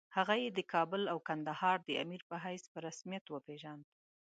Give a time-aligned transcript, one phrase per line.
[0.17, 3.83] هغه یې د کابل او کندهار د امیر په حیث په رسمیت وپېژاند.